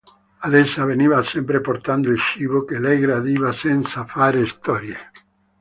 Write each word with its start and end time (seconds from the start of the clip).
Ad 0.39 0.55
essa 0.55 0.83
veniva 0.83 1.21
sempre 1.21 1.61
portato 1.61 2.09
il 2.09 2.17
cibo, 2.17 2.65
che 2.65 2.79
lei 2.79 2.97
gradiva 2.97 3.51
senza 3.51 4.03
fare 4.07 4.47
storie. 4.47 4.97